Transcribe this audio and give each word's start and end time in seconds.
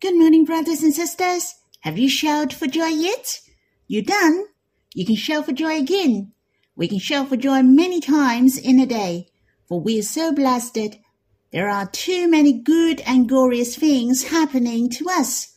Good 0.00 0.16
morning, 0.16 0.46
brothers 0.46 0.82
and 0.82 0.94
sisters. 0.94 1.56
Have 1.80 1.98
you 1.98 2.08
shouted 2.08 2.56
for 2.56 2.66
joy 2.66 2.86
yet? 2.86 3.38
You 3.86 4.00
done? 4.00 4.46
You 4.94 5.04
can 5.04 5.14
shout 5.14 5.44
for 5.44 5.52
joy 5.52 5.76
again. 5.76 6.32
We 6.74 6.88
can 6.88 6.98
shout 6.98 7.28
for 7.28 7.36
joy 7.36 7.60
many 7.62 8.00
times 8.00 8.56
in 8.56 8.80
a 8.80 8.86
day, 8.86 9.26
for 9.68 9.78
we 9.78 9.98
are 9.98 10.02
so 10.02 10.32
blessed. 10.32 10.96
There 11.52 11.68
are 11.68 11.86
too 11.86 12.30
many 12.30 12.62
good 12.62 13.02
and 13.02 13.28
glorious 13.28 13.76
things 13.76 14.28
happening 14.28 14.88
to 14.88 15.10
us. 15.10 15.54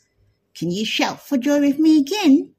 Can 0.54 0.71
you 0.71 0.84
shout 0.84 1.21
for 1.25 1.38
joy 1.38 1.62
with 1.62 1.80
me 1.80 1.98
again? 2.00 2.54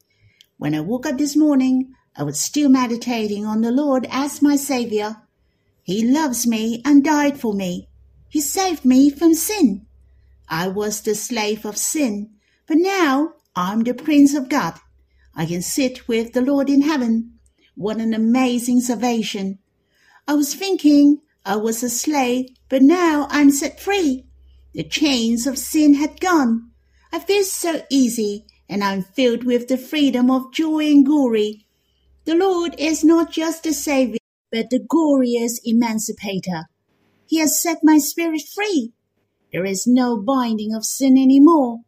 When 0.56 0.74
I 0.74 0.80
woke 0.80 1.04
up 1.04 1.18
this 1.18 1.36
morning, 1.36 1.92
I 2.16 2.22
was 2.22 2.40
still 2.40 2.70
meditating 2.70 3.44
on 3.44 3.60
the 3.60 3.70
Lord 3.70 4.06
as 4.10 4.40
my 4.40 4.56
Savior. 4.56 5.16
He 5.82 6.02
loves 6.02 6.46
me 6.46 6.80
and 6.82 7.04
died 7.04 7.38
for 7.38 7.52
me. 7.52 7.90
He 8.30 8.40
saved 8.40 8.86
me 8.86 9.10
from 9.10 9.34
sin. 9.34 9.83
I 10.48 10.68
was 10.68 11.00
the 11.00 11.14
slave 11.14 11.64
of 11.64 11.76
sin, 11.76 12.30
but 12.66 12.76
now 12.78 13.34
I'm 13.56 13.82
the 13.82 13.94
Prince 13.94 14.34
of 14.34 14.48
God. 14.48 14.74
I 15.34 15.46
can 15.46 15.62
sit 15.62 16.06
with 16.06 16.32
the 16.32 16.42
Lord 16.42 16.68
in 16.68 16.82
heaven. 16.82 17.38
What 17.74 17.98
an 17.98 18.14
amazing 18.14 18.80
salvation. 18.80 19.58
I 20.28 20.34
was 20.34 20.54
thinking 20.54 21.20
I 21.44 21.56
was 21.56 21.82
a 21.82 21.90
slave, 21.90 22.50
but 22.68 22.82
now 22.82 23.26
I'm 23.30 23.50
set 23.50 23.80
free. 23.80 24.26
The 24.72 24.84
chains 24.84 25.46
of 25.46 25.58
sin 25.58 25.94
had 25.94 26.20
gone. 26.20 26.70
I 27.12 27.18
feel 27.18 27.44
so 27.44 27.82
easy, 27.90 28.46
and 28.68 28.82
I'm 28.82 29.02
filled 29.02 29.44
with 29.44 29.68
the 29.68 29.76
freedom 29.76 30.30
of 30.30 30.52
joy 30.52 30.86
and 30.86 31.04
glory. 31.04 31.66
The 32.24 32.34
Lord 32.34 32.74
is 32.78 33.04
not 33.04 33.30
just 33.30 33.66
a 33.66 33.74
Savior, 33.74 34.18
but 34.50 34.70
the 34.70 34.78
glorious 34.78 35.60
emancipator. 35.64 36.64
He 37.26 37.38
has 37.38 37.60
set 37.60 37.78
my 37.82 37.98
spirit 37.98 38.42
free. 38.54 38.92
There 39.54 39.64
is 39.64 39.86
no 39.86 40.16
binding 40.16 40.74
of 40.74 40.84
sin 40.84 41.16
any 41.16 41.38
more. 41.38 41.82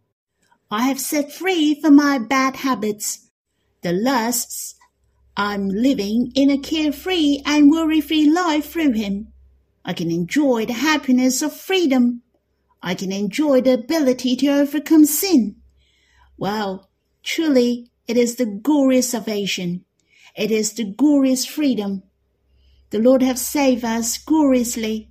I 0.70 0.82
have 0.82 1.00
set 1.00 1.32
free 1.32 1.74
from 1.74 1.96
my 1.96 2.16
bad 2.16 2.54
habits, 2.54 3.28
the 3.82 3.92
lusts. 3.92 4.76
I'm 5.36 5.68
living 5.68 6.30
in 6.36 6.48
a 6.48 6.58
carefree 6.58 7.40
and 7.44 7.68
worry-free 7.68 8.30
life 8.30 8.70
through 8.70 8.92
him. 8.92 9.32
I 9.84 9.94
can 9.94 10.12
enjoy 10.12 10.66
the 10.66 10.74
happiness 10.74 11.42
of 11.42 11.52
freedom. 11.52 12.22
I 12.84 12.94
can 12.94 13.10
enjoy 13.10 13.62
the 13.62 13.74
ability 13.74 14.36
to 14.36 14.46
overcome 14.46 15.04
sin. 15.04 15.56
Well, 16.38 16.88
truly, 17.24 17.90
it 18.06 18.16
is 18.16 18.36
the 18.36 18.46
glorious 18.46 19.10
salvation. 19.10 19.84
It 20.36 20.52
is 20.52 20.74
the 20.74 20.84
glorious 20.84 21.44
freedom. 21.44 22.04
The 22.90 23.00
Lord 23.00 23.22
has 23.22 23.44
saved 23.44 23.84
us 23.84 24.18
gloriously. 24.18 25.08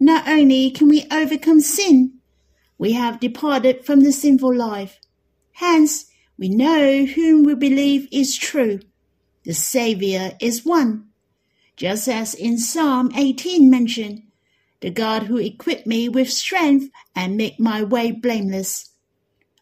Not 0.00 0.28
only 0.28 0.70
can 0.70 0.88
we 0.88 1.06
overcome 1.10 1.60
sin, 1.60 2.18
we 2.78 2.92
have 2.92 3.20
departed 3.20 3.84
from 3.84 4.00
the 4.00 4.12
sinful 4.12 4.54
life. 4.54 4.98
Hence, 5.52 6.06
we 6.38 6.48
know 6.48 7.04
whom 7.04 7.44
we 7.44 7.54
believe 7.54 8.08
is 8.10 8.36
true. 8.36 8.80
The 9.44 9.54
Saviour 9.54 10.32
is 10.40 10.64
one. 10.64 11.08
Just 11.76 12.08
as 12.08 12.34
in 12.34 12.58
Psalm 12.58 13.10
18 13.14 13.70
mentioned, 13.70 14.22
the 14.80 14.90
God 14.90 15.24
who 15.24 15.38
equipped 15.38 15.86
me 15.86 16.08
with 16.08 16.30
strength 16.30 16.90
and 17.14 17.36
make 17.36 17.58
my 17.58 17.82
way 17.82 18.10
blameless. 18.12 18.90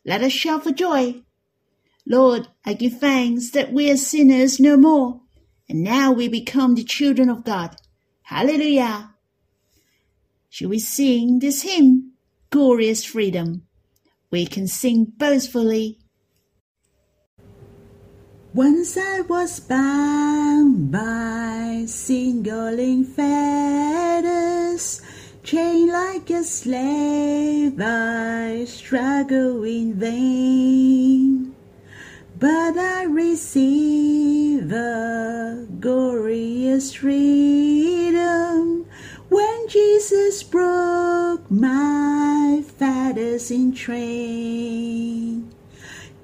Let 0.04 0.22
us 0.22 0.32
shout 0.32 0.64
for 0.64 0.72
joy. 0.72 1.22
Lord, 2.06 2.48
I 2.66 2.74
give 2.74 2.98
thanks 2.98 3.50
that 3.50 3.72
we 3.72 3.90
are 3.90 3.96
sinners 3.96 4.58
no 4.58 4.76
more, 4.76 5.20
and 5.68 5.82
now 5.82 6.10
we 6.10 6.26
become 6.26 6.74
the 6.74 6.82
children 6.82 7.28
of 7.28 7.44
God. 7.44 7.76
Hallelujah. 8.22 9.11
Shall 10.52 10.68
we 10.68 10.80
sing 10.80 11.38
this 11.38 11.62
hymn, 11.62 12.12
Glorious 12.50 13.06
Freedom? 13.06 13.62
We 14.30 14.44
can 14.44 14.68
sing 14.68 15.06
boastfully. 15.16 15.96
Once 18.52 18.98
I 18.98 19.22
was 19.22 19.60
bound 19.60 20.92
by 20.92 21.84
single 21.86 22.76
fetters, 23.16 25.00
chained 25.42 25.90
like 25.90 26.28
a 26.28 26.44
slave, 26.44 27.80
I 27.80 28.66
struggle 28.66 29.64
in 29.64 29.94
vain. 29.94 31.54
But 32.38 32.76
I 32.76 33.04
receive 33.04 34.70
a 34.70 35.66
glorious 35.80 36.92
freedom 36.92 38.82
when 39.32 39.66
Jesus 39.66 40.42
broke 40.42 41.50
my 41.50 42.62
fetters 42.76 43.50
in 43.50 43.72
train. 43.72 45.50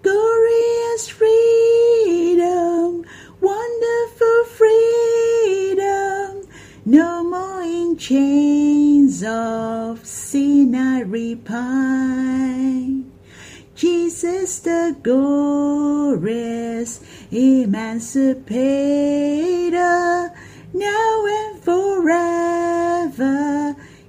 Glorious 0.02 1.08
freedom, 1.08 3.06
wonderful 3.40 4.44
freedom, 4.44 6.46
no 6.84 7.24
more 7.24 7.62
in 7.62 7.96
chains 7.96 9.24
of 9.24 10.04
sin 10.04 10.74
I 10.74 11.00
repine. 11.00 13.10
Jesus 13.74 14.58
the 14.58 14.94
glorious 15.02 17.00
emancipator, 17.30 20.30
now 20.74 21.26
and 21.26 21.58
forever 21.62 22.37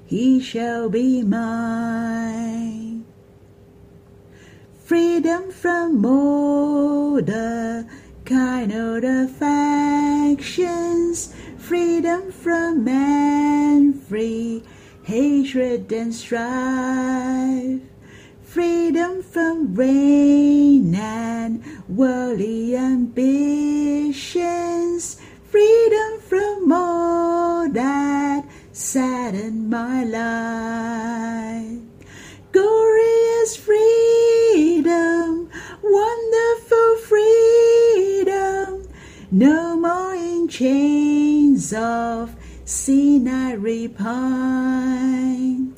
he 0.06 0.40
shall 0.40 0.90
be 0.90 1.22
mine. 1.24 3.06
Freedom 4.84 5.52
from 5.52 6.06
all 6.06 7.22
the 7.22 7.88
kind 8.26 8.72
of 8.72 9.04
affections, 9.04 10.46
freedom 11.58 12.32
from 12.32 12.84
man, 12.84 13.94
free 13.94 14.64
hatred 15.04 15.92
and 15.92 16.14
strife, 16.14 17.82
freedom 18.44 19.22
from 19.22 19.76
rain 19.76 20.96
and 20.96 21.64
worldly 21.88 22.76
ambitions, 22.76 24.18
freedom 25.44 26.20
from 26.22 26.72
all 26.72 27.70
that 27.70 28.49
sadden 28.80 29.70
my 29.70 30.04
life. 30.06 31.82
Glorious 32.54 33.58
freedom, 33.58 35.50
wonderful 35.84 36.96
freedom, 37.04 38.88
no 39.32 39.76
more 39.76 40.16
in 40.16 40.48
chains 40.48 41.74
of 41.74 42.34
sin 42.64 43.28
I 43.28 43.52
repine. 43.52 45.76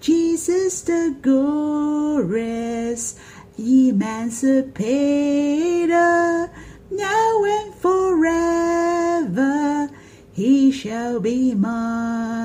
Jesus 0.00 0.82
the 0.82 1.16
glorious 1.22 3.14
emancipator, 3.56 6.50
now 6.90 7.44
and 7.44 7.72
forever 7.76 9.88
he 10.32 10.72
shall 10.72 11.20
be 11.20 11.54
mine. 11.54 12.39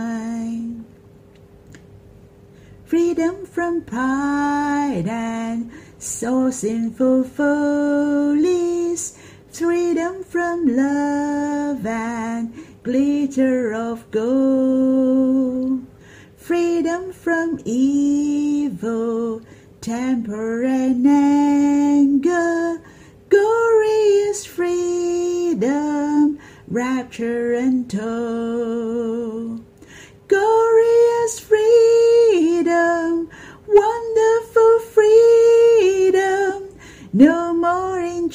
Freedom 2.86 3.48
from 3.48 3.82
pride 3.82 5.08
and 5.08 5.72
so 5.98 6.52
sinful 6.52 7.24
follies, 7.24 9.18
freedom 9.50 10.24
from 10.24 10.68
love 10.68 11.84
and 11.84 12.54
glitter 12.84 13.74
of 13.74 14.12
gold, 14.12 15.84
freedom 16.38 17.12
from 17.12 17.60
evil, 17.66 19.42
temper 19.82 20.64
and 20.64 21.08
anger, 21.08 22.84
glorious 23.30 24.46
freedom, 24.46 26.38
rapture 26.68 27.54
and 27.54 27.90
toil. 27.90 29.25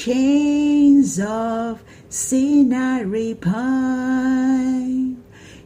Chains 0.00 1.20
of 1.20 1.85
sin 2.08 2.73
I 2.73 3.02
repine. 3.02 3.62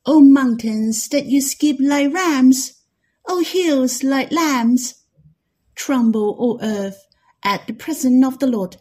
O 0.05 0.21
mountains, 0.21 1.09
that 1.09 1.25
you 1.25 1.41
skip 1.41 1.79
like 1.81 2.13
rams? 2.13 2.83
O 3.27 3.43
hills 3.43 4.03
like 4.03 4.31
lambs! 4.31 4.97
Tremble, 5.75 6.37
O 6.39 6.59
earth, 6.63 7.07
at 7.43 7.67
the 7.67 7.73
presence 7.73 8.27
of 8.27 8.39
the 8.39 8.47
Lord, 8.47 8.77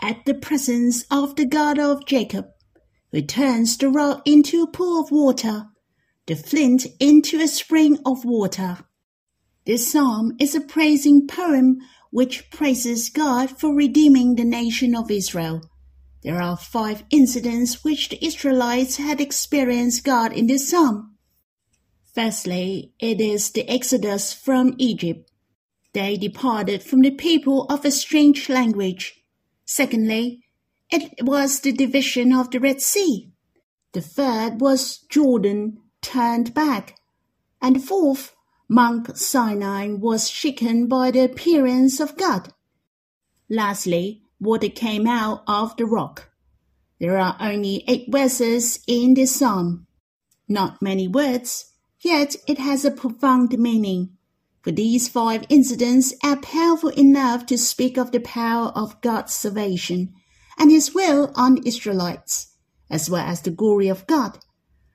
at 0.00 0.24
the 0.24 0.34
presence 0.34 1.04
of 1.10 1.36
the 1.36 1.46
God 1.46 1.78
of 1.78 2.06
Jacob, 2.06 2.46
who 3.10 3.22
turns 3.22 3.76
the 3.76 3.88
rock 3.88 4.22
into 4.26 4.62
a 4.62 4.70
pool 4.70 5.00
of 5.00 5.10
water, 5.10 5.66
the 6.26 6.36
flint 6.36 6.86
into 7.00 7.40
a 7.40 7.48
spring 7.48 7.98
of 8.04 8.24
water. 8.24 8.78
This 9.64 9.90
psalm 9.90 10.32
is 10.38 10.54
a 10.54 10.60
praising 10.60 11.26
poem 11.26 11.78
which 12.10 12.50
praises 12.50 13.10
God 13.10 13.58
for 13.58 13.74
redeeming 13.74 14.34
the 14.34 14.44
nation 14.44 14.94
of 14.94 15.10
Israel. 15.10 15.62
There 16.22 16.40
are 16.40 16.56
five 16.56 17.04
incidents 17.10 17.84
which 17.84 18.08
the 18.08 18.24
Israelites 18.24 18.96
had 18.96 19.20
experienced 19.20 20.04
God 20.04 20.32
in 20.32 20.46
this 20.46 20.70
psalm. 20.70 21.16
Firstly, 22.14 22.92
it 22.98 23.20
is 23.20 23.50
the 23.50 23.68
exodus 23.68 24.32
from 24.32 24.74
Egypt. 24.78 25.27
They 25.98 26.16
departed 26.16 26.84
from 26.84 27.00
the 27.00 27.10
people 27.10 27.64
of 27.64 27.84
a 27.84 27.90
strange 27.90 28.48
language. 28.48 29.24
Secondly, 29.64 30.44
it 30.92 31.24
was 31.24 31.58
the 31.58 31.72
division 31.72 32.32
of 32.32 32.52
the 32.52 32.60
Red 32.60 32.80
Sea. 32.80 33.32
The 33.90 34.00
third 34.00 34.60
was 34.60 34.98
Jordan 35.10 35.78
turned 36.00 36.54
back. 36.54 37.00
And 37.60 37.74
the 37.74 37.80
fourth, 37.80 38.32
Mount 38.68 39.18
Sinai 39.18 39.88
was 39.88 40.30
shaken 40.30 40.86
by 40.86 41.10
the 41.10 41.24
appearance 41.24 41.98
of 41.98 42.16
God. 42.16 42.54
Lastly, 43.50 44.22
water 44.38 44.68
came 44.68 45.08
out 45.08 45.42
of 45.48 45.76
the 45.76 45.84
rock. 45.84 46.30
There 47.00 47.18
are 47.18 47.36
only 47.40 47.82
eight 47.88 48.06
verses 48.08 48.84
in 48.86 49.14
this 49.14 49.34
psalm. 49.34 49.88
Not 50.46 50.80
many 50.80 51.08
words, 51.08 51.72
Yet 52.00 52.36
it 52.46 52.58
has 52.58 52.84
a 52.84 52.92
profound 52.92 53.58
meaning, 53.58 54.17
for 54.68 54.72
these 54.72 55.08
five 55.08 55.46
incidents 55.48 56.12
are 56.22 56.36
powerful 56.36 56.90
enough 56.90 57.46
to 57.46 57.56
speak 57.56 57.96
of 57.96 58.12
the 58.12 58.20
power 58.20 58.66
of 58.74 59.00
God's 59.00 59.32
salvation 59.32 60.12
and 60.58 60.70
His 60.70 60.92
will 60.92 61.32
on 61.34 61.54
the 61.54 61.66
Israelites, 61.66 62.52
as 62.90 63.08
well 63.08 63.24
as 63.24 63.40
the 63.40 63.50
glory 63.50 63.88
of 63.88 64.06
God. 64.06 64.38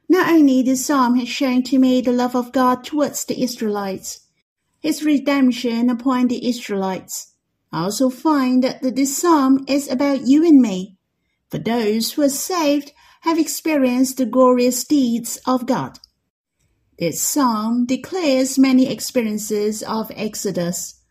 Not 0.08 0.30
only 0.30 0.62
this 0.62 0.86
psalm 0.86 1.18
has 1.18 1.28
shown 1.28 1.64
to 1.64 1.80
me 1.80 2.02
the 2.02 2.12
love 2.12 2.36
of 2.36 2.52
God 2.52 2.84
towards 2.84 3.26
the 3.26 3.42
Israelites, 3.42 4.20
His 4.80 5.04
redemption 5.04 5.90
upon 5.90 6.28
the 6.28 6.48
Israelites, 6.48 7.34
I 7.72 7.86
also 7.86 8.12
find 8.12 8.64
that 8.64 8.84
this 8.96 9.18
psalm 9.18 9.66
is 9.68 9.90
about 9.90 10.28
you 10.28 10.46
and 10.46 10.62
me, 10.62 11.00
for 11.50 11.58
those 11.58 12.12
who 12.12 12.22
are 12.22 12.30
saved 12.30 12.92
have 13.22 13.40
experienced 13.40 14.18
the 14.18 14.28
glorious 14.28 14.84
deeds 14.84 15.40
of 15.48 15.66
God. 15.66 15.98
This 17.00 17.22
psalm 17.22 17.86
declares 17.86 18.60
many 18.60 18.88
experiences 18.88 19.82
of 19.84 20.12
Exodus. 20.16 21.02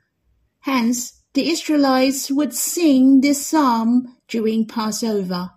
Hence, 0.60 1.22
the 1.34 1.50
Israelites 1.50 2.30
would 2.30 2.54
sing 2.54 3.20
this 3.20 3.46
psalm 3.46 4.16
during 4.28 4.66
Passover. 4.66 5.50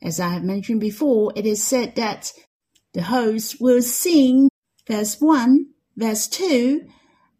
As 0.00 0.18
I 0.18 0.30
have 0.30 0.44
mentioned 0.44 0.80
before, 0.80 1.32
it 1.36 1.44
is 1.44 1.62
said 1.62 1.96
that 1.96 2.32
the 2.94 3.02
host 3.02 3.60
will 3.60 3.82
sing 3.82 4.48
verse 4.88 5.20
1, 5.20 5.66
verse 5.96 6.26
2, 6.28 6.86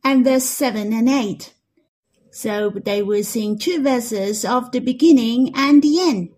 and 0.04 0.24
verse 0.24 0.44
7 0.44 0.92
and 0.92 1.08
8. 1.08 1.54
So 2.30 2.70
they 2.70 3.02
will 3.02 3.24
sing 3.24 3.58
two 3.58 3.82
verses 3.82 4.44
of 4.44 4.72
the 4.72 4.80
beginning 4.80 5.52
and 5.54 5.82
the 5.82 6.00
end, 6.00 6.30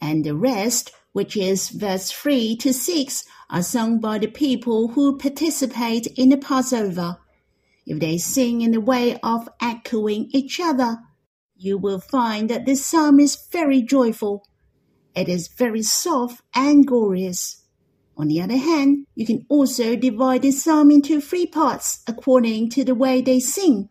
and 0.00 0.24
the 0.24 0.34
rest, 0.34 0.92
which 1.12 1.36
is 1.36 1.70
verse 1.70 2.10
3 2.10 2.56
to 2.56 2.72
6, 2.72 3.24
are 3.50 3.62
sung 3.62 3.98
by 3.98 4.18
the 4.18 4.28
people 4.28 4.88
who 4.88 5.18
participate 5.18 6.06
in 6.16 6.28
the 6.28 6.36
Passover. 6.36 7.18
If 7.86 7.98
they 7.98 8.18
sing 8.18 8.60
in 8.60 8.70
the 8.70 8.80
way 8.80 9.18
of 9.22 9.48
echoing 9.60 10.28
each 10.30 10.60
other, 10.60 10.98
you 11.56 11.76
will 11.76 12.00
find 12.00 12.48
that 12.48 12.64
this 12.64 12.86
psalm 12.86 13.18
is 13.18 13.48
very 13.50 13.82
joyful. 13.82 14.46
It 15.14 15.28
is 15.28 15.48
very 15.48 15.82
soft 15.82 16.42
and 16.54 16.86
glorious. 16.86 17.64
On 18.16 18.28
the 18.28 18.40
other 18.40 18.56
hand, 18.56 19.06
you 19.14 19.26
can 19.26 19.46
also 19.48 19.96
divide 19.96 20.42
this 20.42 20.62
psalm 20.62 20.90
into 20.90 21.20
three 21.20 21.46
parts 21.46 22.02
according 22.06 22.70
to 22.70 22.84
the 22.84 22.94
way 22.94 23.20
they 23.20 23.40
sing. 23.40 23.88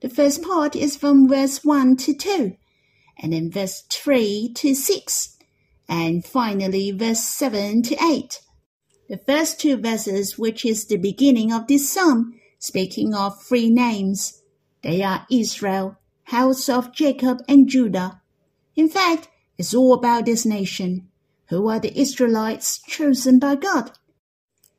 The 0.00 0.08
first 0.08 0.42
part 0.42 0.76
is 0.76 0.96
from 0.96 1.28
verse 1.28 1.64
1 1.64 1.96
to 1.96 2.14
2, 2.14 2.56
and 3.20 3.32
then 3.32 3.50
verse 3.50 3.82
3 3.90 4.52
to 4.54 4.74
6, 4.74 5.36
and 5.88 6.24
finally 6.24 6.92
verse 6.92 7.20
7 7.20 7.82
to 7.82 7.96
8. 8.02 8.40
The 9.08 9.16
first 9.16 9.58
two 9.58 9.78
verses, 9.78 10.38
which 10.38 10.66
is 10.66 10.84
the 10.84 10.98
beginning 10.98 11.50
of 11.50 11.66
this 11.66 11.90
psalm, 11.90 12.38
speaking 12.58 13.14
of 13.14 13.42
three 13.42 13.70
names. 13.70 14.42
They 14.82 15.02
are 15.02 15.26
Israel, 15.30 15.96
house 16.24 16.68
of 16.68 16.92
Jacob, 16.92 17.38
and 17.48 17.68
Judah. 17.68 18.20
In 18.76 18.88
fact, 18.90 19.28
it's 19.56 19.72
all 19.72 19.94
about 19.94 20.26
this 20.26 20.44
nation, 20.44 21.08
who 21.48 21.68
are 21.68 21.80
the 21.80 21.98
Israelites 21.98 22.80
chosen 22.86 23.38
by 23.38 23.54
God. 23.54 23.92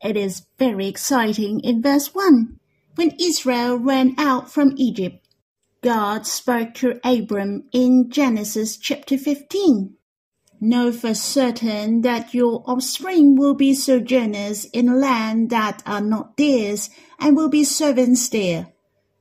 It 0.04 0.16
is 0.16 0.46
very 0.60 0.88
exciting 0.88 1.60
in 1.62 1.82
verse 1.82 2.14
1. 2.14 2.60
When 2.96 3.16
Israel 3.20 3.78
ran 3.78 4.14
out 4.20 4.52
from 4.52 4.76
Egypt, 4.78 5.28
God 5.82 6.28
spoke 6.28 6.76
to 6.76 7.00
Abram 7.04 7.64
in 7.72 8.12
Genesis 8.12 8.78
chapter 8.78 9.18
15. 9.18 9.96
Know 10.62 10.92
for 10.92 11.14
certain 11.14 12.02
that 12.02 12.34
your 12.34 12.64
offspring 12.68 13.38
will 13.38 13.54
be 13.54 13.74
sojourners 13.74 14.66
in 14.66 14.90
a 14.90 14.96
land 14.96 15.50
that 15.52 15.82
are 15.86 16.02
not 16.02 16.36
theirs, 16.36 16.90
and 17.18 17.38
will 17.38 17.48
be 17.48 17.64
servants 17.64 18.28
there. 18.28 18.74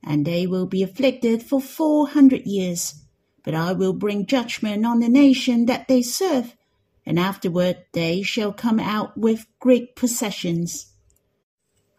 And 0.03 0.25
they 0.25 0.47
will 0.47 0.65
be 0.65 0.83
afflicted 0.83 1.41
for 1.41 1.61
four 1.61 2.09
hundred 2.09 2.45
years. 2.45 2.95
But 3.43 3.55
I 3.55 3.71
will 3.71 3.93
bring 3.93 4.25
judgment 4.25 4.85
on 4.85 4.99
the 4.99 5.07
nation 5.07 5.65
that 5.67 5.87
they 5.87 6.01
serve, 6.01 6.57
and 7.05 7.17
afterward 7.17 7.85
they 7.93 8.21
shall 8.21 8.51
come 8.51 8.79
out 8.79 9.17
with 9.17 9.47
great 9.59 9.95
possessions. 9.95 10.93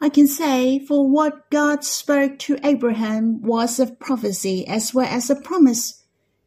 I 0.02 0.10
can 0.10 0.26
say, 0.26 0.78
for 0.78 1.08
what 1.08 1.50
God 1.50 1.82
spoke 1.82 2.38
to 2.40 2.58
Abraham 2.62 3.40
was 3.40 3.80
a 3.80 3.86
prophecy 3.86 4.66
as 4.66 4.92
well 4.92 5.08
as 5.08 5.30
a 5.30 5.36
promise 5.36 5.99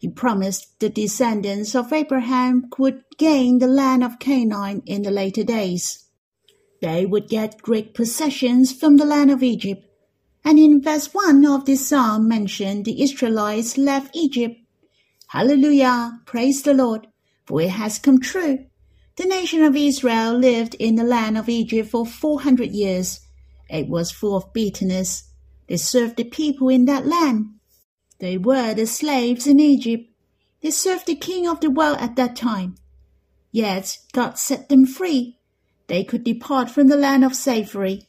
he 0.03 0.09
promised 0.09 0.81
the 0.81 0.89
descendants 0.89 1.73
of 1.73 1.93
Abraham 1.93 2.69
would 2.77 3.05
gain 3.17 3.59
the 3.59 3.67
land 3.67 4.03
of 4.03 4.19
Canaan 4.19 4.83
in 4.85 5.03
the 5.03 5.09
later 5.09 5.45
days. 5.45 6.09
They 6.81 7.05
would 7.05 7.29
get 7.29 7.61
great 7.61 7.93
possessions 7.93 8.73
from 8.73 8.97
the 8.97 9.05
land 9.05 9.31
of 9.31 9.41
Egypt. 9.41 9.81
And 10.43 10.59
in 10.59 10.81
verse 10.81 11.13
1 11.13 11.45
of 11.45 11.63
this 11.63 11.87
psalm 11.87 12.27
mentioned 12.27 12.83
the 12.83 13.01
Israelites 13.01 13.77
left 13.77 14.13
Egypt. 14.13 14.57
Hallelujah! 15.27 16.19
Praise 16.25 16.63
the 16.63 16.73
Lord, 16.73 17.07
for 17.45 17.61
it 17.61 17.69
has 17.69 17.97
come 17.97 18.19
true. 18.19 18.65
The 19.15 19.23
nation 19.23 19.63
of 19.63 19.77
Israel 19.77 20.37
lived 20.37 20.75
in 20.79 20.95
the 20.95 21.05
land 21.05 21.37
of 21.37 21.47
Egypt 21.47 21.89
for 21.89 22.05
400 22.05 22.71
years. 22.71 23.21
It 23.69 23.87
was 23.87 24.11
full 24.11 24.35
of 24.35 24.51
bitterness. 24.51 25.29
They 25.69 25.77
served 25.77 26.17
the 26.17 26.25
people 26.25 26.67
in 26.67 26.83
that 26.87 27.07
land. 27.07 27.52
They 28.23 28.37
were 28.37 28.73
the 28.73 28.87
slaves 28.87 29.47
in 29.47 29.59
Egypt. 29.59 30.09
They 30.61 30.71
served 30.71 31.07
the 31.07 31.15
king 31.15 31.45
of 31.45 31.59
the 31.59 31.69
world 31.69 31.97
at 31.99 32.15
that 32.15 32.37
time. 32.37 32.75
Yet 33.51 33.97
God 34.13 34.39
set 34.39 34.69
them 34.69 34.85
free. 34.85 35.39
They 35.87 36.05
could 36.05 36.23
depart 36.23 36.69
from 36.69 36.87
the 36.87 36.95
land 36.95 37.25
of 37.25 37.35
slavery. 37.35 38.07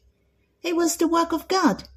It 0.62 0.76
was 0.76 0.98
the 0.98 1.08
work 1.08 1.32
of 1.32 1.48
God. 1.48 1.88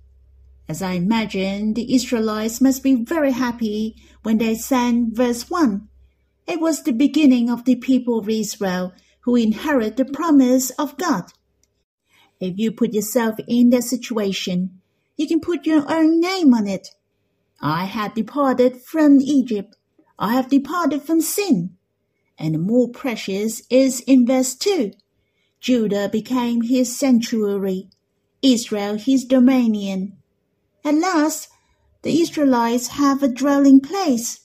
as 0.67 0.81
I 0.81 0.93
imagine 0.93 1.75
the 1.75 1.93
Israelites 1.93 2.59
must 2.59 2.81
be 2.81 2.95
very 2.95 3.33
happy 3.33 3.95
when 4.23 4.39
they 4.39 4.55
sang 4.55 5.13
verse 5.13 5.47
1. 5.47 5.87
It 6.47 6.59
was 6.59 6.81
the 6.81 6.93
beginning 6.93 7.51
of 7.51 7.65
the 7.65 7.75
people 7.75 8.17
of 8.17 8.27
Israel 8.27 8.93
who 9.25 9.35
inherit 9.35 9.95
the 9.95 10.05
promise 10.05 10.71
of 10.71 10.97
God. 10.97 11.25
If 12.39 12.57
you 12.57 12.71
put 12.71 12.95
yourself 12.95 13.35
in 13.47 13.69
that 13.69 13.83
situation, 13.83 14.81
you 15.17 15.27
can 15.27 15.39
put 15.39 15.67
your 15.67 15.85
own 15.87 16.19
name 16.19 16.55
on 16.55 16.65
it. 16.65 16.95
I 17.59 17.85
have 17.85 18.13
departed 18.13 18.81
from 18.81 19.19
Egypt. 19.19 19.75
I 20.19 20.33
have 20.33 20.49
departed 20.49 21.01
from 21.03 21.21
sin. 21.21 21.77
And 22.37 22.61
more 22.61 22.89
precious 22.89 23.63
is 23.69 24.01
in 24.01 24.27
verse 24.27 24.55
2. 24.55 24.91
Judah 25.59 26.07
became 26.07 26.61
his 26.61 26.95
sanctuary, 26.97 27.89
Israel 28.41 28.97
his 28.97 29.25
dominion. 29.25 30.17
At 30.85 30.95
last, 30.95 31.49
the 32.03 32.21
Israelites 32.21 32.87
have 32.89 33.23
a 33.23 33.27
dwelling 33.27 33.81
place. 33.81 34.41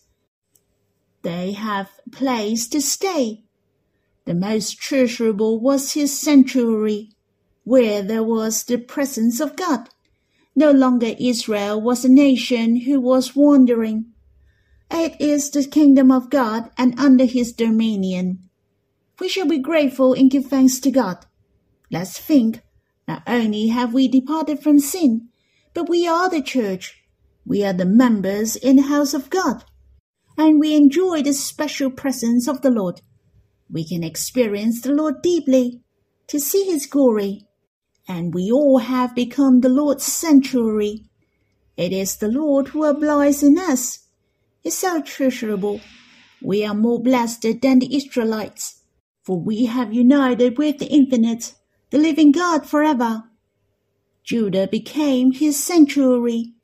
They 1.22 1.52
have 1.52 1.90
a 2.06 2.10
place 2.10 2.66
to 2.68 2.80
stay. 2.80 3.44
The 4.24 4.34
most 4.34 4.78
treasurable 4.78 5.60
was 5.60 5.92
his 5.92 6.18
sanctuary, 6.18 7.10
where 7.64 8.02
there 8.02 8.24
was 8.24 8.64
the 8.64 8.78
presence 8.78 9.38
of 9.38 9.54
God. 9.54 9.88
No 10.54 10.70
longer 10.70 11.14
Israel 11.18 11.80
was 11.80 12.04
a 12.04 12.08
nation 12.10 12.82
who 12.82 13.00
was 13.00 13.34
wandering. 13.34 14.06
It 14.90 15.18
is 15.20 15.50
the 15.50 15.64
kingdom 15.64 16.12
of 16.12 16.28
God 16.28 16.70
and 16.76 16.98
under 16.98 17.24
his 17.24 17.52
dominion. 17.52 18.50
We 19.18 19.28
shall 19.28 19.46
be 19.46 19.58
grateful 19.58 20.12
and 20.12 20.30
give 20.30 20.46
thanks 20.46 20.78
to 20.80 20.90
God. 20.90 21.24
Let's 21.90 22.18
think, 22.18 22.62
not 23.08 23.22
only 23.26 23.68
have 23.68 23.94
we 23.94 24.08
departed 24.08 24.62
from 24.62 24.78
sin, 24.78 25.28
but 25.74 25.88
we 25.88 26.06
are 26.06 26.28
the 26.28 26.42
church. 26.42 27.02
We 27.46 27.64
are 27.64 27.72
the 27.72 27.86
members 27.86 28.56
in 28.56 28.76
the 28.76 28.82
house 28.82 29.14
of 29.14 29.30
God. 29.30 29.64
And 30.36 30.60
we 30.60 30.74
enjoy 30.74 31.22
the 31.22 31.32
special 31.32 31.90
presence 31.90 32.46
of 32.46 32.62
the 32.62 32.70
Lord. 32.70 33.00
We 33.70 33.86
can 33.86 34.04
experience 34.04 34.82
the 34.82 34.92
Lord 34.92 35.22
deeply, 35.22 35.80
to 36.28 36.38
see 36.38 36.64
his 36.64 36.86
glory, 36.86 37.46
and 38.08 38.34
we 38.34 38.50
all 38.50 38.78
have 38.78 39.14
become 39.14 39.60
the 39.60 39.68
Lord's 39.68 40.04
sanctuary. 40.04 41.04
It 41.76 41.92
is 41.92 42.16
the 42.16 42.28
Lord 42.28 42.68
who 42.68 42.84
abides 42.84 43.42
in 43.42 43.58
us. 43.58 44.00
It's 44.64 44.78
so 44.78 45.00
treasurable. 45.02 45.80
We 46.40 46.64
are 46.64 46.74
more 46.74 47.00
blessed 47.00 47.42
than 47.60 47.78
the 47.78 47.96
Israelites, 47.96 48.82
for 49.22 49.38
we 49.38 49.66
have 49.66 49.92
united 49.92 50.58
with 50.58 50.78
the 50.78 50.86
infinite, 50.86 51.54
the 51.90 51.98
living 51.98 52.32
God 52.32 52.66
forever. 52.66 53.24
Judah 54.24 54.68
became 54.68 55.32
his 55.32 55.62
sanctuary, 55.62 56.54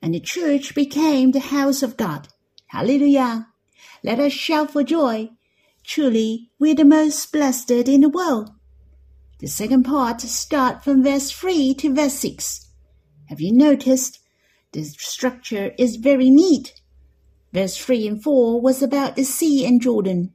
and 0.00 0.14
the 0.14 0.20
church 0.20 0.74
became 0.74 1.32
the 1.32 1.40
house 1.40 1.82
of 1.82 1.96
God. 1.96 2.28
Hallelujah! 2.68 3.48
Let 4.02 4.18
us 4.18 4.32
shout 4.32 4.70
for 4.70 4.82
joy. 4.82 5.30
Truly, 5.84 6.50
we're 6.58 6.74
the 6.74 6.84
most 6.84 7.32
blessed 7.32 7.70
in 7.70 8.00
the 8.02 8.08
world. 8.08 8.50
The 9.42 9.48
second 9.48 9.82
part 9.82 10.20
starts 10.20 10.84
from 10.84 11.02
verse 11.02 11.32
3 11.32 11.74
to 11.74 11.92
verse 11.92 12.14
6. 12.14 12.64
Have 13.26 13.40
you 13.40 13.52
noticed? 13.52 14.20
The 14.70 14.84
structure 14.84 15.72
is 15.76 15.96
very 15.96 16.30
neat. 16.30 16.80
Verse 17.52 17.76
3 17.76 18.06
and 18.06 18.22
4 18.22 18.60
was 18.60 18.84
about 18.84 19.16
the 19.16 19.24
sea 19.24 19.66
and 19.66 19.80
Jordan, 19.80 20.32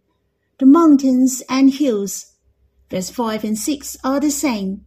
the 0.59 0.65
mountains 0.65 1.41
and 1.49 1.73
hills. 1.73 2.33
Verse 2.91 3.09
5 3.09 3.45
and 3.45 3.57
6 3.57 3.95
are 4.03 4.19
the 4.19 4.29
same. 4.29 4.83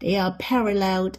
They 0.00 0.16
are 0.16 0.34
paralleled. 0.38 1.18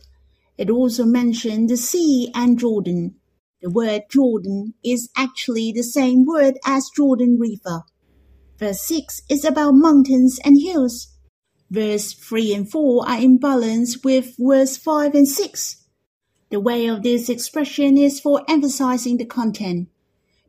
It 0.57 0.71
also 0.71 1.05
mentioned 1.05 1.69
the 1.69 1.77
sea 1.77 2.31
and 2.33 2.57
Jordan. 2.57 3.13
The 3.61 3.69
word 3.69 4.05
Jordan 4.09 4.73
is 4.83 5.07
actually 5.15 5.71
the 5.71 5.83
same 5.83 6.25
word 6.25 6.55
as 6.65 6.89
Jordan 6.95 7.37
River. 7.39 7.83
Verse 8.57 8.81
6 8.81 9.21
is 9.29 9.45
about 9.45 9.75
mountains 9.75 10.39
and 10.43 10.59
hills. 10.59 11.09
Verse 11.69 12.13
3 12.13 12.53
and 12.53 12.71
4 12.71 13.07
are 13.07 13.19
in 13.19 13.38
balance 13.38 14.03
with 14.03 14.35
verse 14.39 14.77
5 14.77 15.13
and 15.13 15.27
6. 15.27 15.85
The 16.49 16.59
way 16.59 16.88
of 16.88 17.03
this 17.03 17.29
expression 17.29 17.97
is 17.97 18.19
for 18.19 18.43
emphasizing 18.47 19.17
the 19.17 19.25
content. 19.25 19.89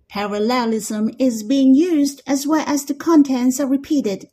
Parallelism 0.08 1.10
is 1.18 1.42
being 1.42 1.74
used 1.74 2.22
as 2.26 2.46
well 2.46 2.64
as 2.66 2.84
the 2.84 2.94
contents 2.94 3.60
are 3.60 3.68
repeated. 3.68 4.28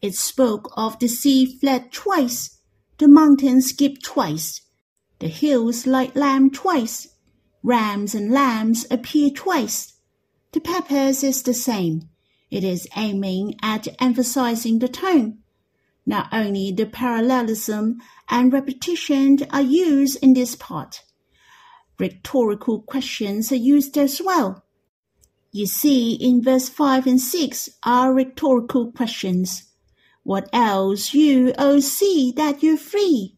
It 0.00 0.14
spoke 0.14 0.72
of 0.76 0.98
the 1.00 1.08
sea 1.08 1.58
fled 1.58 1.92
twice, 1.92 2.58
the 2.98 3.08
mountains 3.08 3.70
skipped 3.70 4.04
twice, 4.04 4.62
the 5.18 5.28
hills 5.28 5.86
like 5.86 6.14
lamb 6.14 6.50
twice, 6.50 7.08
rams 7.64 8.14
and 8.14 8.32
lambs 8.32 8.86
appear 8.90 9.30
twice. 9.30 9.94
The 10.52 10.60
purpose 10.60 11.24
is 11.24 11.42
the 11.42 11.52
same. 11.52 12.08
It 12.50 12.64
is 12.64 12.88
aiming 12.96 13.56
at 13.60 13.88
emphasizing 14.00 14.78
the 14.78 14.88
tone. 14.88 15.38
Not 16.08 16.30
only 16.32 16.72
the 16.72 16.86
parallelism 16.86 18.00
and 18.30 18.50
repetition 18.50 19.40
are 19.50 19.60
used 19.60 20.16
in 20.22 20.32
this 20.32 20.56
part, 20.56 21.02
rhetorical 21.98 22.80
questions 22.80 23.52
are 23.52 23.56
used 23.56 23.98
as 23.98 24.18
well. 24.24 24.64
You 25.52 25.66
see, 25.66 26.14
in 26.14 26.42
verse 26.42 26.70
5 26.70 27.06
and 27.06 27.20
6 27.20 27.68
are 27.84 28.14
rhetorical 28.14 28.90
questions. 28.90 29.64
What 30.22 30.48
else 30.50 31.12
you, 31.12 31.52
oh, 31.58 31.78
sea 31.80 32.32
that 32.36 32.62
you're 32.62 32.78
free? 32.78 33.36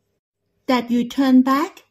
That 0.66 0.92
you 0.92 1.08
turn 1.08 1.42
back? 1.42 1.82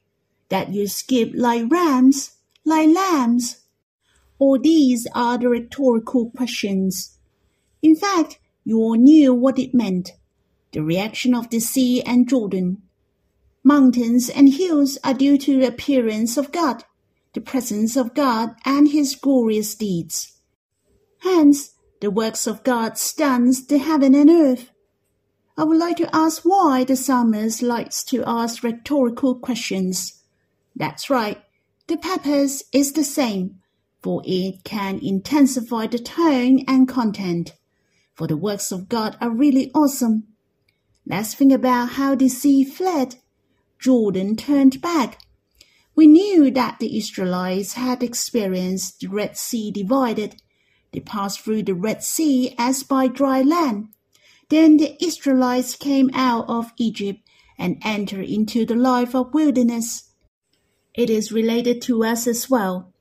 That 0.47 0.69
you 0.69 0.87
skip 0.87 1.31
like 1.35 1.69
rams, 1.69 2.37
like 2.63 2.87
lambs? 2.87 3.65
All 4.37 4.57
these 4.57 5.07
are 5.13 5.37
the 5.37 5.49
rhetorical 5.49 6.31
questions. 6.31 7.17
In 7.81 7.97
fact, 7.97 8.39
you 8.63 8.77
all 8.77 8.95
knew 8.95 9.33
what 9.33 9.59
it 9.59 9.73
meant 9.73 10.11
the 10.71 10.83
reaction 10.83 11.33
of 11.33 11.49
the 11.49 11.59
sea 11.59 12.01
and 12.03 12.27
Jordan. 12.29 12.81
Mountains 13.63 14.29
and 14.29 14.53
hills 14.53 14.97
are 15.03 15.13
due 15.13 15.37
to 15.37 15.59
the 15.59 15.67
appearance 15.67 16.37
of 16.37 16.51
God, 16.51 16.83
the 17.33 17.41
presence 17.41 17.95
of 17.95 18.13
God, 18.13 18.55
and 18.65 18.89
his 18.89 19.15
glorious 19.15 19.75
deeds. 19.75 20.37
Hence, 21.21 21.71
the 22.01 22.11
works 22.11 22.47
of 22.47 22.63
God 22.63 22.97
stuns 22.97 23.65
the 23.67 23.77
heaven 23.77 24.15
and 24.15 24.29
earth. 24.29 24.69
I 25.57 25.65
would 25.65 25.77
like 25.77 25.97
to 25.97 26.15
ask 26.15 26.43
why 26.43 26.85
the 26.85 26.95
psalmist 26.95 27.61
likes 27.61 28.03
to 28.05 28.23
ask 28.25 28.63
rhetorical 28.63 29.35
questions. 29.35 30.23
That's 30.75 31.09
right, 31.09 31.41
the 31.87 31.97
purpose 31.97 32.63
is 32.71 32.93
the 32.93 33.03
same, 33.03 33.59
for 34.01 34.21
it 34.25 34.63
can 34.63 34.99
intensify 34.99 35.87
the 35.87 35.99
tone 35.99 36.63
and 36.67 36.87
content. 36.87 37.55
For 38.13 38.27
the 38.27 38.37
works 38.37 38.71
of 38.71 38.87
God 38.87 39.17
are 39.19 39.29
really 39.29 39.71
awesome 39.73 40.27
Let's 41.09 41.33
think 41.33 41.51
about 41.51 41.93
how 41.93 42.13
the 42.13 42.29
sea 42.29 42.63
fled. 42.63 43.15
Jordan 43.79 44.35
turned 44.35 44.79
back. 44.79 45.19
We 45.95 46.05
knew 46.05 46.51
that 46.51 46.77
the 46.77 46.99
Israelites 46.99 47.73
had 47.73 48.03
experienced 48.03 48.99
the 48.99 49.07
Red 49.07 49.35
Sea 49.35 49.71
divided. 49.71 50.35
They 50.93 50.99
passed 50.99 51.41
through 51.41 51.63
the 51.63 51.73
Red 51.73 52.03
Sea 52.03 52.53
as 52.59 52.83
by 52.83 53.07
dry 53.07 53.41
land. 53.41 53.87
Then 54.49 54.77
the 54.77 55.03
Israelites 55.03 55.75
came 55.75 56.11
out 56.13 56.47
of 56.47 56.73
Egypt 56.77 57.21
and 57.57 57.81
entered 57.83 58.29
into 58.29 58.63
the 58.63 58.75
life 58.75 59.15
of 59.15 59.33
wilderness. 59.33 60.11
It 60.93 61.09
is 61.09 61.31
related 61.31 61.81
to 61.83 62.03
us 62.03 62.27
as 62.27 62.51
well. 62.51 62.93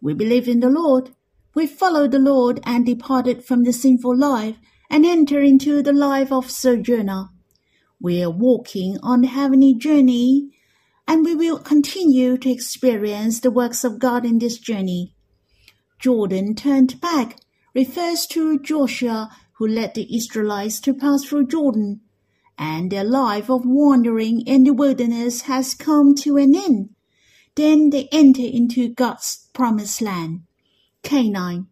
We 0.00 0.14
believe 0.14 0.48
in 0.48 0.60
the 0.60 0.70
Lord. 0.70 1.14
We 1.54 1.66
followed 1.66 2.12
the 2.12 2.18
Lord 2.18 2.60
and 2.64 2.86
departed 2.86 3.44
from 3.44 3.64
the 3.64 3.72
sinful 3.72 4.16
life 4.16 4.56
and 4.88 5.04
entered 5.04 5.44
into 5.44 5.82
the 5.82 5.92
life 5.92 6.32
of 6.32 6.50
sojourner. 6.50 7.28
We 8.02 8.22
are 8.22 8.30
walking 8.30 8.96
on 9.02 9.20
the 9.20 9.28
heavenly 9.28 9.74
journey, 9.74 10.52
and 11.06 11.22
we 11.22 11.34
will 11.34 11.58
continue 11.58 12.38
to 12.38 12.50
experience 12.50 13.40
the 13.40 13.50
works 13.50 13.84
of 13.84 13.98
God 13.98 14.24
in 14.24 14.38
this 14.38 14.56
journey. 14.58 15.14
Jordan 15.98 16.54
turned 16.54 16.98
back 17.02 17.36
refers 17.74 18.26
to 18.28 18.58
Joshua 18.58 19.28
who 19.58 19.68
led 19.68 19.92
the 19.92 20.16
Israelites 20.16 20.80
to 20.80 20.94
pass 20.94 21.24
through 21.24 21.48
Jordan, 21.48 22.00
and 22.56 22.90
their 22.90 23.04
life 23.04 23.50
of 23.50 23.66
wandering 23.66 24.40
in 24.46 24.64
the 24.64 24.72
wilderness 24.72 25.42
has 25.42 25.74
come 25.74 26.14
to 26.14 26.38
an 26.38 26.56
end. 26.56 26.94
Then 27.54 27.90
they 27.90 28.08
enter 28.10 28.42
into 28.42 28.88
God's 28.88 29.48
promised 29.52 30.00
land, 30.00 30.44
Canaan, 31.02 31.68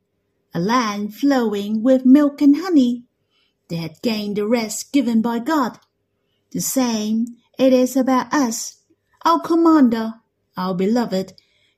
a 0.55 0.61
land 0.61 1.15
flowing 1.15 1.83
with 1.83 2.05
milk 2.05 2.43
and 2.43 2.57
honey. 2.57 3.05
They 3.69 3.77
had 3.77 4.03
gained 4.03 4.37
the 4.37 4.47
rest 4.47 4.93
given 4.93 5.23
by 5.23 5.39
God 5.39 5.79
the 6.51 6.61
same 6.61 7.27
it 7.59 7.73
is 7.73 7.97
about 7.97 8.33
us, 8.33 8.83
our 9.25 9.41
commander, 9.41 10.15
our 10.57 10.75
beloved, 10.75 11.35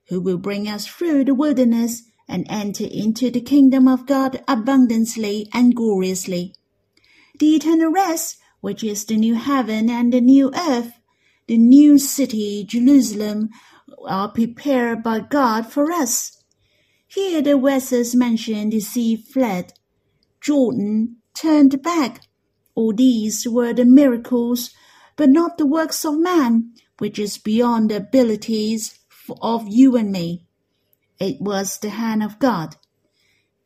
who 0.09 0.21
will 0.21 0.37
bring 0.37 0.67
us 0.67 0.85
through 0.85 1.25
the 1.25 1.35
wilderness 1.35 2.03
and 2.27 2.45
enter 2.49 2.85
into 2.85 3.29
the 3.29 3.41
kingdom 3.41 3.87
of 3.87 4.05
God 4.05 4.41
abundantly 4.47 5.49
and 5.53 5.75
gloriously. 5.75 6.55
The 7.39 7.55
eternal 7.55 7.91
rest, 7.91 8.37
which 8.61 8.83
is 8.83 9.05
the 9.05 9.17
new 9.17 9.35
heaven 9.35 9.89
and 9.89 10.13
the 10.13 10.21
new 10.21 10.51
earth, 10.55 10.93
the 11.47 11.57
new 11.57 11.97
city, 11.97 12.63
Jerusalem, 12.63 13.49
are 14.07 14.29
prepared 14.29 15.03
by 15.03 15.19
God 15.19 15.65
for 15.71 15.91
us. 15.91 16.41
Here 17.07 17.41
the 17.41 17.57
vessels 17.57 18.15
mentioned 18.15 18.71
the 18.71 18.79
sea 18.79 19.17
fled, 19.17 19.73
Jordan 20.39 21.17
turned 21.33 21.81
back. 21.81 22.21
All 22.75 22.93
these 22.93 23.47
were 23.47 23.73
the 23.73 23.85
miracles, 23.85 24.71
but 25.15 25.29
not 25.29 25.57
the 25.57 25.65
works 25.65 26.05
of 26.05 26.17
man, 26.17 26.73
which 26.99 27.19
is 27.19 27.37
beyond 27.37 27.91
the 27.91 27.97
abilities 27.97 28.99
of 29.41 29.67
you 29.67 29.95
and 29.95 30.11
me. 30.11 30.45
It 31.19 31.41
was 31.41 31.77
the 31.77 31.89
hand 31.89 32.23
of 32.23 32.39
God. 32.39 32.77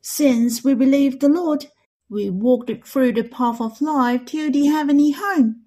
Since 0.01 0.63
we 0.63 0.73
believed 0.73 1.21
the 1.21 1.29
Lord, 1.29 1.67
we 2.09 2.29
walked 2.29 2.87
through 2.87 3.13
the 3.13 3.23
path 3.23 3.61
of 3.61 3.81
life 3.81 4.25
to 4.25 4.51
the 4.51 4.65
heavenly 4.67 5.11
home. 5.11 5.63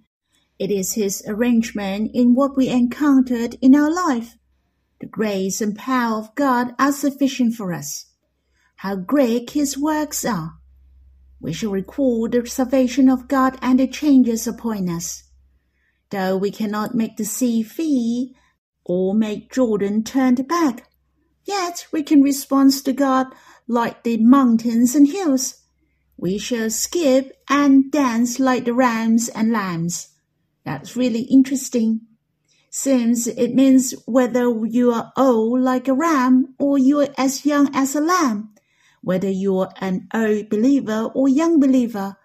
It 0.58 0.70
is 0.70 0.94
His 0.94 1.22
arrangement 1.26 2.10
in 2.14 2.34
what 2.34 2.56
we 2.56 2.68
encountered 2.68 3.56
in 3.60 3.74
our 3.74 3.90
life. 3.90 4.36
The 5.00 5.06
grace 5.06 5.60
and 5.60 5.76
power 5.76 6.18
of 6.18 6.34
God 6.34 6.74
are 6.78 6.92
sufficient 6.92 7.54
for 7.54 7.72
us. 7.72 8.06
How 8.76 8.96
great 8.96 9.50
His 9.50 9.78
works 9.78 10.24
are! 10.24 10.57
We 11.40 11.52
shall 11.52 11.70
recall 11.70 12.28
the 12.28 12.46
salvation 12.46 13.08
of 13.08 13.28
God 13.28 13.58
and 13.62 13.78
the 13.78 13.86
changes 13.86 14.46
upon 14.46 14.88
us. 14.88 15.24
Though 16.10 16.36
we 16.36 16.50
cannot 16.50 16.94
make 16.94 17.16
the 17.16 17.24
sea 17.24 17.62
flee 17.62 18.34
or 18.84 19.14
make 19.14 19.52
Jordan 19.52 20.02
turn 20.02 20.34
back, 20.36 20.90
yet 21.44 21.86
we 21.92 22.02
can 22.02 22.22
respond 22.22 22.72
to 22.84 22.92
God 22.92 23.26
like 23.68 24.02
the 24.02 24.16
mountains 24.16 24.94
and 24.94 25.06
hills. 25.06 25.62
We 26.16 26.38
shall 26.38 26.70
skip 26.70 27.32
and 27.48 27.92
dance 27.92 28.40
like 28.40 28.64
the 28.64 28.74
rams 28.74 29.28
and 29.28 29.52
lambs. 29.52 30.08
That's 30.64 30.96
really 30.96 31.22
interesting. 31.22 32.00
Since 32.70 33.26
it 33.26 33.54
means 33.54 33.94
whether 34.06 34.50
you 34.66 34.92
are 34.92 35.12
old 35.16 35.60
like 35.60 35.88
a 35.88 35.94
ram 35.94 36.54
or 36.58 36.76
you 36.78 37.00
are 37.00 37.08
as 37.16 37.46
young 37.46 37.70
as 37.74 37.94
a 37.94 38.00
lamb, 38.00 38.54
whether 39.02 39.28
you 39.28 39.58
are 39.58 39.72
an 39.80 40.08
old 40.12 40.48
believer 40.48 41.10
or 41.14 41.28
young 41.28 41.60
believer, 41.60 42.16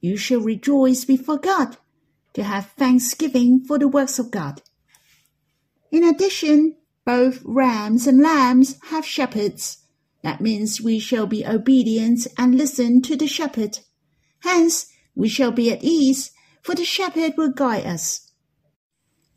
you 0.00 0.16
shall 0.16 0.40
rejoice 0.40 1.04
before 1.04 1.38
God 1.38 1.76
to 2.34 2.42
have 2.42 2.72
thanksgiving 2.76 3.64
for 3.64 3.78
the 3.78 3.88
works 3.88 4.18
of 4.18 4.30
God. 4.30 4.62
In 5.90 6.04
addition, 6.04 6.76
both 7.04 7.40
rams 7.44 8.06
and 8.06 8.20
lambs 8.20 8.78
have 8.90 9.04
shepherds. 9.04 9.78
That 10.22 10.40
means 10.40 10.80
we 10.80 10.98
shall 10.98 11.26
be 11.26 11.46
obedient 11.46 12.26
and 12.38 12.56
listen 12.56 13.02
to 13.02 13.16
the 13.16 13.26
shepherd. 13.26 13.78
Hence, 14.40 14.86
we 15.14 15.28
shall 15.28 15.50
be 15.50 15.72
at 15.72 15.82
ease 15.82 16.30
for 16.62 16.74
the 16.74 16.84
shepherd 16.84 17.34
will 17.36 17.50
guide 17.50 17.86
us. 17.86 18.32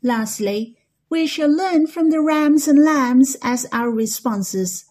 Lastly, 0.02 0.76
we 1.08 1.26
shall 1.26 1.48
learn 1.48 1.86
from 1.86 2.10
the 2.10 2.20
rams 2.20 2.68
and 2.68 2.84
lambs 2.84 3.36
as 3.42 3.66
our 3.72 3.90
responses 3.90 4.84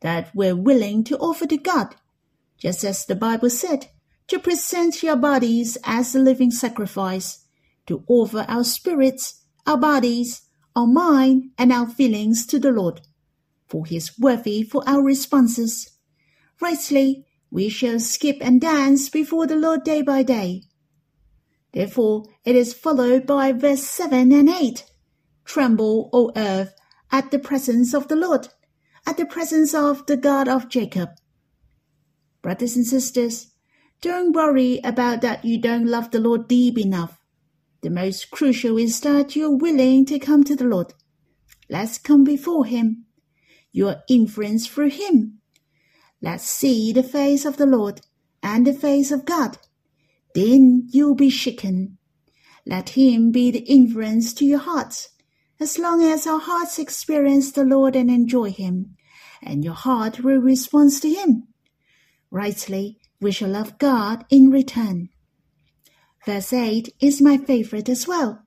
that 0.00 0.30
we're 0.34 0.56
willing 0.56 1.04
to 1.04 1.16
offer 1.18 1.46
to 1.46 1.56
God, 1.56 1.94
just 2.58 2.84
as 2.84 3.06
the 3.06 3.14
Bible 3.14 3.50
said, 3.50 3.88
to 4.28 4.38
present 4.38 5.02
your 5.02 5.16
bodies 5.16 5.76
as 5.84 6.14
a 6.14 6.18
living 6.18 6.50
sacrifice, 6.50 7.44
to 7.86 8.04
offer 8.06 8.44
our 8.48 8.64
spirits, 8.64 9.42
our 9.66 9.78
bodies, 9.78 10.42
our 10.76 10.86
mind, 10.86 11.50
and 11.58 11.72
our 11.72 11.88
feelings 11.88 12.46
to 12.46 12.58
the 12.58 12.70
Lord, 12.70 13.00
for 13.68 13.86
He 13.86 13.96
is 13.96 14.18
worthy 14.18 14.62
for 14.62 14.82
our 14.86 15.02
responses. 15.02 15.90
Rightly, 16.60 17.26
we 17.50 17.68
shall 17.68 17.98
skip 17.98 18.38
and 18.40 18.60
dance 18.60 19.08
before 19.08 19.46
the 19.46 19.56
Lord 19.56 19.82
day 19.84 20.02
by 20.02 20.22
day, 20.22 20.64
Therefore, 21.72 22.24
it 22.44 22.56
is 22.56 22.74
followed 22.74 23.26
by 23.26 23.52
verse 23.52 23.84
7 23.84 24.32
and 24.32 24.48
8. 24.48 24.84
Tremble, 25.44 26.10
O 26.12 26.32
earth, 26.34 26.74
at 27.12 27.30
the 27.30 27.38
presence 27.38 27.94
of 27.94 28.08
the 28.08 28.16
Lord, 28.16 28.48
at 29.10 29.16
the 29.16 29.26
presence 29.26 29.74
of 29.74 30.06
the 30.06 30.16
God 30.16 30.48
of 30.48 30.68
Jacob. 30.68 31.10
Brothers 32.40 32.76
and 32.76 32.86
sisters, 32.86 33.48
don't 34.00 34.32
worry 34.32 34.80
about 34.82 35.20
that 35.20 35.44
you 35.44 35.60
don't 35.60 35.86
love 35.86 36.10
the 36.10 36.20
Lord 36.20 36.48
deep 36.48 36.78
enough. 36.78 37.20
The 37.82 37.90
most 37.90 38.30
crucial 38.30 38.78
is 38.78 38.98
that 39.00 39.36
you're 39.36 39.56
willing 39.56 40.06
to 40.06 40.18
come 40.18 40.44
to 40.44 40.56
the 40.56 40.64
Lord. 40.64 40.94
Let's 41.68 41.98
come 41.98 42.24
before 42.24 42.64
Him. 42.64 43.04
Your 43.72 43.96
influence 44.08 44.66
through 44.66 44.90
Him. 44.90 45.40
Let's 46.22 46.48
see 46.48 46.92
the 46.92 47.02
face 47.02 47.44
of 47.44 47.58
the 47.58 47.66
Lord 47.66 48.00
and 48.42 48.66
the 48.66 48.72
face 48.72 49.10
of 49.10 49.24
God 49.26 49.58
then 50.34 50.88
you'll 50.90 51.14
be 51.14 51.30
shaken. 51.30 51.98
Let 52.66 52.90
him 52.90 53.30
be 53.30 53.50
the 53.50 53.60
influence 53.60 54.32
to 54.34 54.44
your 54.44 54.60
hearts. 54.60 55.08
As 55.58 55.78
long 55.78 56.02
as 56.02 56.26
our 56.26 56.40
hearts 56.40 56.78
experience 56.78 57.52
the 57.52 57.64
Lord 57.64 57.96
and 57.96 58.10
enjoy 58.10 58.50
him, 58.50 58.96
and 59.42 59.64
your 59.64 59.74
heart 59.74 60.20
will 60.20 60.38
respond 60.38 60.92
to 61.02 61.08
him. 61.08 61.48
Rightly, 62.30 62.98
we 63.20 63.32
shall 63.32 63.50
love 63.50 63.78
God 63.78 64.24
in 64.30 64.50
return. 64.50 65.08
Verse 66.26 66.52
8 66.52 66.94
is 67.00 67.20
my 67.20 67.38
favorite 67.38 67.88
as 67.88 68.06
well. 68.06 68.42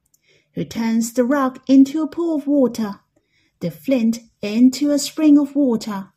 Who 0.54 0.66
turns 0.66 1.14
the 1.14 1.24
rock 1.24 1.64
into 1.68 2.02
a 2.02 2.08
pool 2.08 2.36
of 2.36 2.48
water, 2.48 3.00
the 3.60 3.72
flint 3.72 4.20
into 4.42 4.92
a 4.92 5.00
spring 5.00 5.40
of 5.40 5.56
water. 5.56 6.10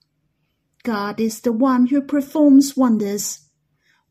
God 0.82 1.20
is 1.20 1.40
the 1.40 1.52
one 1.52 1.86
who 1.86 2.02
performs 2.02 2.76
wonders. 2.76 3.40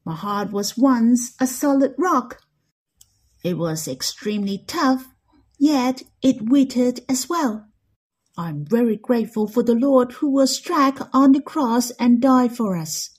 My 0.06 0.16
heart 0.16 0.52
was 0.52 0.78
once 0.78 1.36
a 1.40 1.48
solid 1.48 1.94
rock. 1.98 2.42
It 3.44 3.58
was 3.58 3.88
extremely 3.88 4.64
tough, 4.68 5.06
yet 5.60 6.04
it 6.22 6.50
withered 6.50 7.02
as 7.08 7.30
well. 7.30 7.68
I'm 8.38 8.66
very 8.66 8.98
grateful 8.98 9.48
for 9.48 9.64
the 9.64 9.76
Lord 9.76 10.12
who 10.14 10.30
was 10.30 10.58
struck 10.58 11.10
on 11.14 11.32
the 11.32 11.42
cross 11.42 11.92
and 11.92 12.22
died 12.22 12.56
for 12.56 12.76
us. 12.76 13.12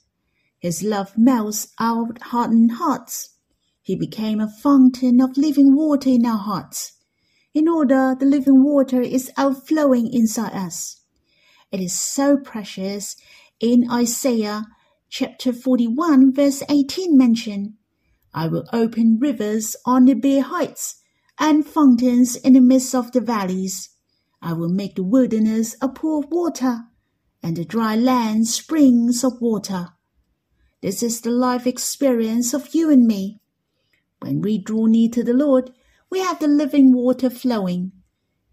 His 0.59 0.83
love 0.83 1.17
melts 1.17 1.73
our 1.79 2.09
hardened 2.21 2.73
hearts. 2.73 3.35
He 3.81 3.95
became 3.95 4.39
a 4.39 4.51
fountain 4.61 5.19
of 5.19 5.37
living 5.37 5.75
water 5.75 6.09
in 6.09 6.25
our 6.25 6.37
hearts. 6.37 6.93
In 7.53 7.67
order 7.67 8.15
the 8.19 8.25
living 8.27 8.63
water 8.63 9.01
is 9.01 9.31
outflowing 9.37 10.13
inside 10.13 10.53
us. 10.53 11.01
It 11.71 11.81
is 11.81 11.99
so 11.99 12.37
precious 12.37 13.15
in 13.59 13.89
Isaiah 13.91 14.65
chapter 15.09 15.51
41, 15.51 16.33
verse 16.33 16.61
18 16.69 17.17
mention, 17.17 17.77
I 18.33 18.47
will 18.47 18.65
open 18.71 19.17
rivers 19.19 19.75
on 19.83 20.05
the 20.05 20.13
bare 20.13 20.43
heights 20.43 21.01
and 21.39 21.65
fountains 21.65 22.35
in 22.35 22.53
the 22.53 22.61
midst 22.61 22.93
of 22.93 23.11
the 23.11 23.21
valleys. 23.21 23.89
I 24.41 24.53
will 24.53 24.69
make 24.69 24.95
the 24.95 25.03
wilderness 25.03 25.75
a 25.81 25.89
pool 25.89 26.19
of 26.23 26.31
water 26.31 26.85
and 27.41 27.55
the 27.55 27.65
dry 27.65 27.95
land 27.95 28.47
springs 28.47 29.23
of 29.23 29.41
water. 29.41 29.89
This 30.81 31.01
is 31.01 31.21
the 31.21 31.31
life 31.31 31.65
experience 31.65 32.53
of 32.53 32.73
you 32.73 32.91
and 32.91 33.05
me. 33.07 33.39
When 34.19 34.41
we 34.41 34.57
draw 34.57 34.85
near 34.85 35.09
to 35.09 35.23
the 35.23 35.33
Lord, 35.33 35.71
we 36.09 36.19
have 36.19 36.39
the 36.39 36.47
living 36.47 36.93
water 36.93 37.29
flowing. 37.29 37.91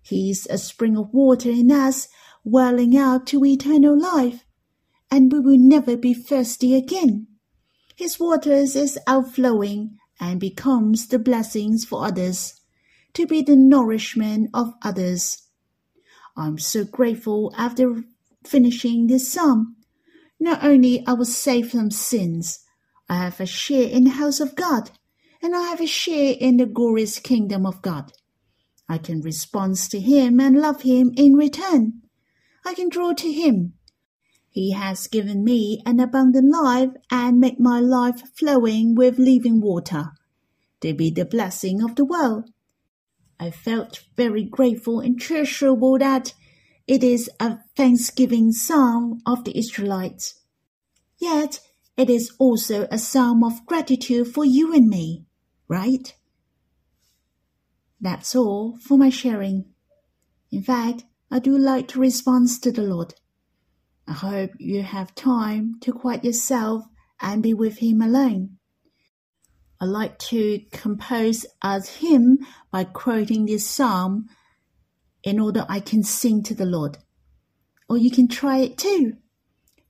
He 0.03 0.31
is 0.31 0.47
a 0.51 0.59
spring 0.59 0.97
of 0.97 1.12
water 1.12 1.51
in 1.51 1.70
us, 1.70 2.09
welling 2.44 2.97
out 2.97 3.27
to 3.29 3.44
eternal 3.44 3.99
life 3.99 4.44
and 5.14 5.33
we 5.33 5.38
will 5.38 5.59
never 5.59 5.97
be 5.97 6.12
thirsty 6.12 6.75
again. 6.75 7.29
His 7.94 8.18
waters 8.18 8.75
is 8.75 8.99
outflowing 9.07 9.97
and 10.18 10.40
becomes 10.40 11.07
the 11.07 11.20
blessings 11.20 11.85
for 11.85 12.05
others, 12.05 12.61
to 13.12 13.25
be 13.25 13.40
the 13.40 13.55
nourishment 13.55 14.51
of 14.53 14.75
others. 14.83 15.43
I'm 16.37 16.59
so 16.59 16.85
grateful 16.85 17.53
after 17.57 18.03
finishing 18.44 19.07
this 19.07 19.33
psalm. 19.33 19.77
Not 20.40 20.64
only 20.64 21.07
I 21.07 21.12
was 21.12 21.37
saved 21.37 21.70
from 21.70 21.90
sins, 21.90 22.61
I 23.09 23.16
have 23.16 23.40
a 23.40 23.47
share 23.47 23.88
in 23.88 24.05
the 24.05 24.11
house 24.11 24.40
of 24.40 24.57
God, 24.57 24.90
and 25.42 25.55
I 25.55 25.62
have 25.62 25.81
a 25.81 25.87
share 25.87 26.35
in 26.38 26.57
the 26.57 26.66
glorious 26.66 27.18
kingdom 27.18 27.64
of 27.64 27.83
God. 27.83 28.12
I 28.88 28.99
can 28.99 29.20
respond 29.20 29.77
to 29.77 30.01
Him 30.01 30.40
and 30.40 30.61
love 30.61 30.83
Him 30.83 31.12
in 31.16 31.35
return. 31.35 32.03
I 32.64 32.75
can 32.75 32.88
draw 32.88 33.12
to 33.12 33.33
Him 33.33 33.75
he 34.55 34.70
has 34.70 35.09
given 35.09 35.42
me 35.42 35.83
an 35.85 35.99
abundant 35.99 36.49
life 36.53 36.90
and 37.11 37.40
made 37.40 37.59
my 37.59 37.81
life 37.81 38.23
flowing 38.38 38.94
with 38.94 39.18
living 39.18 39.61
water, 39.61 40.12
to 40.81 40.94
be 40.94 41.11
the 41.11 41.25
blessing 41.25 41.83
of 41.83 41.97
the 41.97 42.05
world. 42.05 42.49
I 43.38 43.51
felt 43.51 44.05
very 44.16 44.44
grateful 44.44 45.01
and 45.01 45.20
treasurable 45.20 45.99
that 45.99 46.35
it 46.87 47.03
is 47.03 47.31
a 47.40 47.59
thanksgiving 47.77 48.53
psalm 48.53 49.20
of 49.27 49.44
the 49.44 49.57
Israelites. 49.59 50.40
Yet 51.18 51.61
it 51.97 52.11
is 52.11 52.33
also 52.38 52.87
a 52.90 52.99
psalm 52.99 53.42
of 53.42 53.64
gratitude 53.66 54.29
for 54.29 54.44
you 54.44 54.75
and 54.75 54.88
me, 54.88 55.25
right? 55.68 56.14
That's 58.01 58.35
all 58.35 58.77
for 58.79 58.99
my 58.99 59.09
sharing. 59.09 59.66
In 60.51 60.62
fact, 60.62 61.05
I 61.31 61.38
do 61.38 61.57
like 61.57 61.88
to 61.88 62.01
respond 62.01 62.49
to 62.62 62.70
the 62.70 62.83
Lord. 62.83 63.14
I 64.07 64.12
hope 64.12 64.51
you 64.59 64.83
have 64.83 65.14
time 65.14 65.77
to 65.81 65.92
quiet 65.92 66.25
yourself 66.25 66.85
and 67.20 67.42
be 67.42 67.55
with 67.55 67.79
Him 67.79 68.03
alone. 68.03 68.59
I 69.85 69.87
like 69.87 70.18
to 70.31 70.61
compose 70.73 71.44
as 71.62 71.97
hymn 71.97 72.38
by 72.70 72.85
quoting 72.85 73.44
this 73.44 73.68
psalm 73.68 74.31
in 75.23 75.38
order 75.38 75.66
I 75.68 75.81
can 75.81 76.03
sing 76.03 76.42
to 76.44 76.55
the 76.55 76.64
Lord. 76.64 76.97
Or 77.87 77.99
you 77.99 78.11
can 78.11 78.27
try 78.27 78.61
it 78.61 78.79
too. 78.79 79.18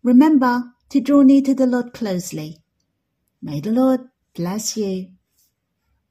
Remember 0.02 0.64
to 0.88 1.00
draw 1.00 1.22
near 1.22 1.42
to 1.42 1.54
the 1.54 1.68
Lord 1.68 1.92
closely. 1.94 2.58
May 3.40 3.60
the 3.60 3.70
Lord 3.70 4.00
bless 4.34 4.76
you. 4.76 5.10